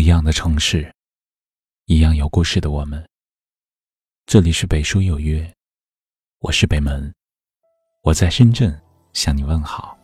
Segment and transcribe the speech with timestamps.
[0.00, 0.90] 一样的城市，
[1.84, 3.06] 一样有故事的我们。
[4.24, 5.52] 这里是北书有约，
[6.38, 7.12] 我是北门，
[8.00, 8.80] 我在深圳
[9.12, 9.94] 向你问好。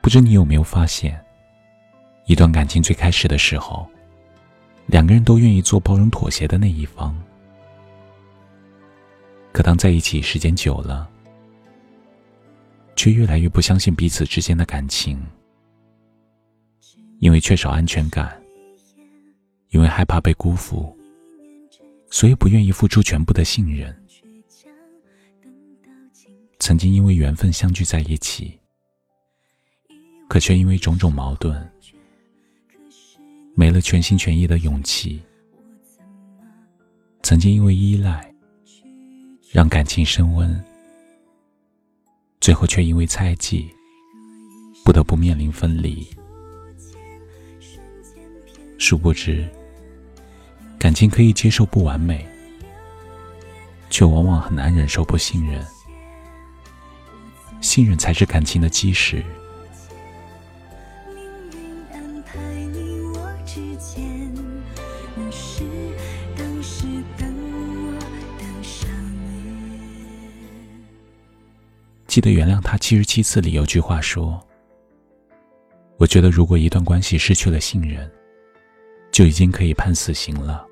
[0.00, 1.20] 不知你有没有发现，
[2.26, 3.84] 一段感情最开始的时候，
[4.86, 7.20] 两个人都愿意做包容妥协的那一方。
[9.52, 11.10] 可当在一起时间久了，
[12.96, 15.20] 却越来越不相信彼此之间的感情，
[17.20, 18.40] 因为缺少安全感，
[19.70, 20.96] 因为害怕被辜负，
[22.10, 23.94] 所以不愿意付出全部的信任。
[26.58, 28.58] 曾经因为缘分相聚在一起，
[30.28, 31.70] 可却因为种种矛盾，
[33.54, 35.20] 没了全心全意的勇气。
[37.22, 38.30] 曾经因为依赖。
[39.52, 40.64] 让感情升温，
[42.44, 43.74] 最后却因为猜忌，
[44.84, 46.06] 不得不面临分离。
[48.76, 49.48] 殊不知，
[50.78, 52.28] 感情可以接受不完美，
[53.88, 55.64] 却往往很难忍受不信任。
[57.62, 59.24] 信任才是感情的基石。
[72.14, 74.40] 记得原谅他七十七次里有句话说
[75.98, 78.08] ：“我觉得如果一段关系失去了信任，
[79.10, 80.64] 就已经可以判死刑了。”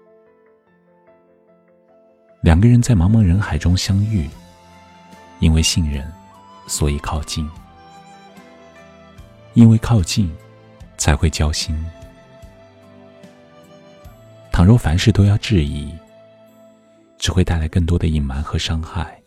[2.43, 4.31] 两个人在茫茫人海中相遇，
[5.41, 6.09] 因为信任，
[6.69, 7.45] 所以靠近；
[9.55, 10.33] 因为靠近，
[10.97, 11.77] 才会交心。
[14.53, 15.93] 倘若凡事都要质疑，
[17.19, 19.21] 只会带来更多的隐瞒和伤害。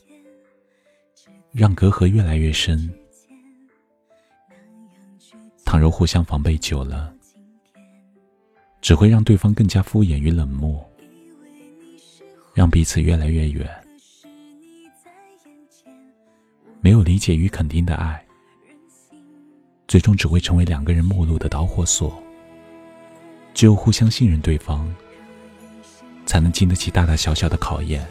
[1.58, 2.94] 让隔阂越来越深。
[5.64, 7.16] 倘若互相防备久了，
[8.82, 10.86] 只会让对方更加敷衍与冷漠，
[12.54, 13.70] 让彼此越来越远。
[16.82, 18.22] 没有理解与肯定的爱，
[19.88, 22.22] 最终只会成为两个人陌路的导火索。
[23.54, 24.94] 只有互相信任对方，
[26.26, 28.06] 才能经得起大大小小的考验。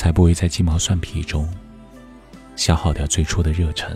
[0.00, 1.46] 才不会在鸡毛蒜皮中
[2.56, 3.94] 消耗掉最初的热忱。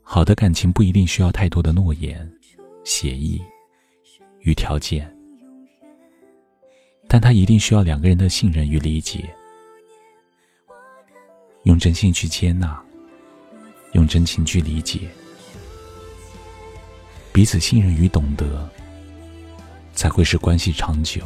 [0.00, 2.26] 好的感情不一定需要太多的诺言、
[2.82, 3.42] 协议
[4.40, 5.21] 与条件。
[7.12, 9.28] 但他一定需要两个人的信任与理解，
[11.64, 12.82] 用真心去接纳，
[13.92, 15.10] 用真情去理解，
[17.30, 18.66] 彼此信任与懂得，
[19.92, 21.20] 才会使关系长久。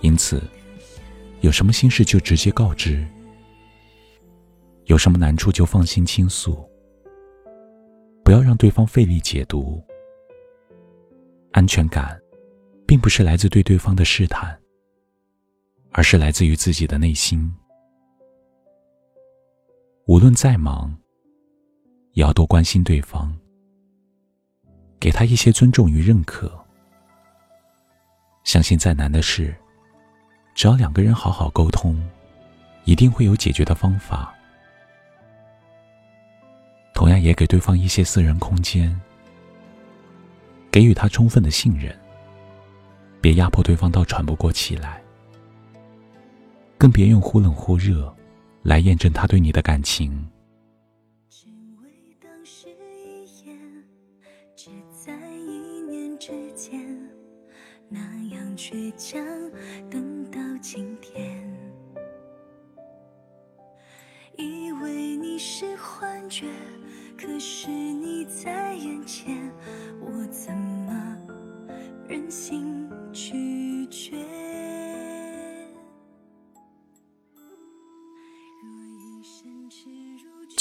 [0.00, 0.42] 因此，
[1.40, 3.06] 有什么心事就直接告知，
[4.86, 6.68] 有什么难处就放心倾诉，
[8.24, 9.80] 不要让对方费力解读，
[11.52, 12.21] 安全感。
[12.92, 14.54] 并不是来自对对方的试探，
[15.92, 17.50] 而是来自于自己的内心。
[20.04, 20.94] 无论再忙，
[22.12, 23.34] 也要多关心对方，
[25.00, 26.52] 给他一些尊重与认可。
[28.44, 29.56] 相信再难的事，
[30.54, 31.98] 只要两个人好好沟通，
[32.84, 34.34] 一定会有解决的方法。
[36.92, 39.00] 同样，也给对方一些私人空间，
[40.70, 41.98] 给予他充分的信任。
[43.22, 45.00] 别压迫对方到喘不过气来，
[46.76, 48.12] 更别用忽冷忽热
[48.64, 50.28] 来验证他对你的感情。
[51.30, 51.46] 只
[51.80, 51.88] 为
[52.20, 53.56] 当时一眼，
[54.56, 56.84] 只在一念之间，
[57.88, 58.00] 那
[58.34, 59.24] 样倔强，
[59.88, 61.48] 等到今天。
[64.36, 66.48] 以为你是幻觉，
[67.16, 69.51] 可是你在眼前，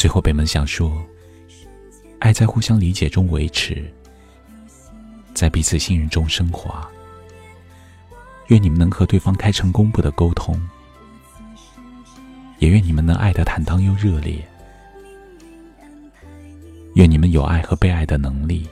[0.01, 1.05] 最后，北门想说，
[2.17, 3.85] 爱在互相理解中维持，
[5.35, 6.89] 在彼此信任中升华。
[8.47, 10.59] 愿你们能和对方开诚公布的沟通，
[12.57, 14.43] 也愿你们能爱的坦荡又热烈。
[16.95, 18.67] 愿你们有爱和被爱的能力，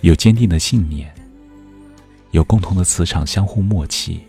[0.00, 1.08] 有坚定的信念。
[2.32, 4.20] 有共同的磁场，相互默契，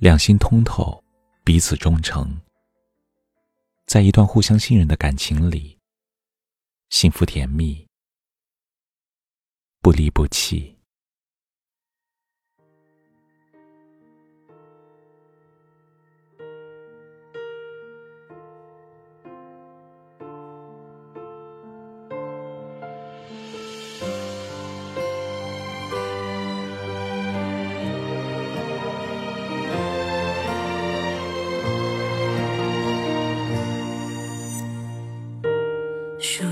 [0.00, 1.00] 两心通透，
[1.44, 2.36] 彼此忠诚，
[3.88, 5.78] 在一段互相信任的感情里，
[6.90, 7.88] 幸福甜蜜，
[9.80, 10.77] 不离不弃。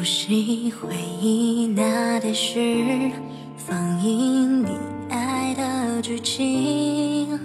[0.06, 3.10] 悉回忆，那电视
[3.56, 4.68] 放映你
[5.10, 7.36] 爱的剧情，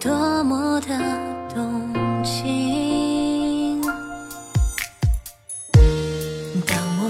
[0.00, 0.96] 多么的
[1.52, 1.92] 动
[2.22, 3.82] 情。
[6.64, 7.02] 当我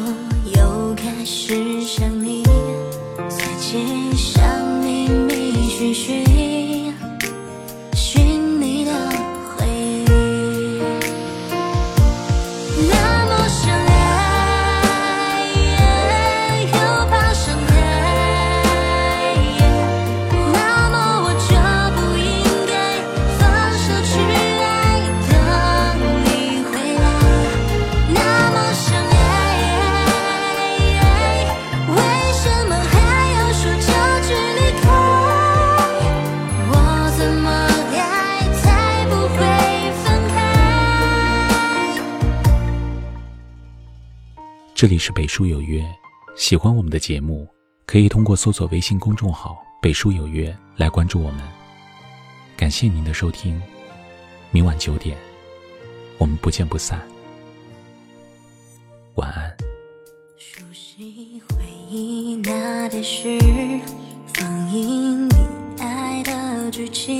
[0.59, 2.43] 又开始想你，
[3.29, 3.79] 在街
[4.17, 4.43] 上
[4.81, 6.25] 秘密寻寻，
[44.77, 45.83] 这里是北书有约
[46.37, 47.49] 喜欢我们的节目
[47.87, 51.41] 可以通过搜索微信公众号北书有约来关注我们。
[52.59, 53.59] 感谢您的收听
[54.51, 55.17] 明晚九点
[56.19, 57.01] 我们不见不散。
[59.15, 59.51] 晚安。
[60.37, 62.87] 熟悉回忆那
[64.35, 65.27] 放映
[65.79, 67.19] 爱的剧情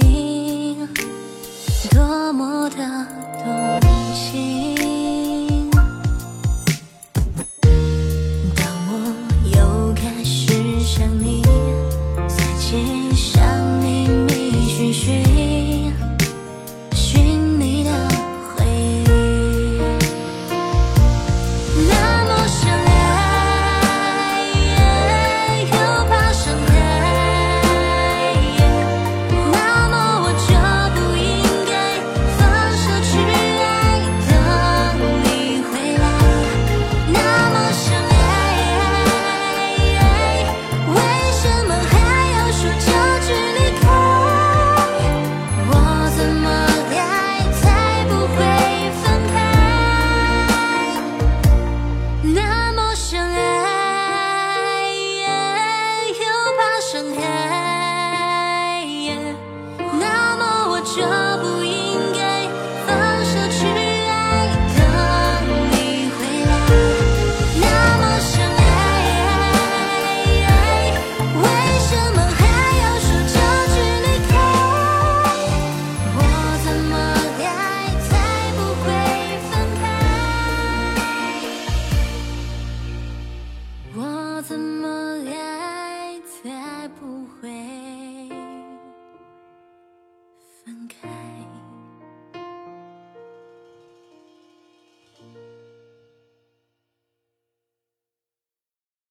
[1.91, 2.77] 多么的
[3.43, 3.81] 动
[4.13, 4.66] 听